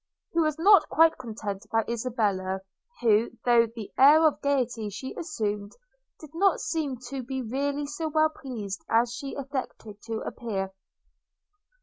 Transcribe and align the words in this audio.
He 0.31 0.39
was 0.39 0.57
not 0.57 0.89
quite 0.89 1.19
content 1.19 1.63
about 1.65 1.87
Isabella, 1.87 2.61
who, 3.01 3.29
through 3.43 3.73
the 3.75 3.91
air 3.99 4.25
of 4.25 4.41
gaiety 4.41 4.89
she 4.89 5.13
assumed, 5.13 5.73
did 6.19 6.33
not 6.33 6.59
seem 6.59 6.97
to 7.09 7.21
be 7.21 7.43
really 7.43 7.85
so 7.85 8.07
well 8.07 8.29
pleased 8.29 8.83
as 8.89 9.13
she 9.13 9.35
affected 9.35 10.01
to 10.07 10.21
appear. 10.21 10.71